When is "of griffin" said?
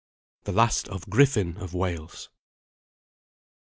0.87-1.57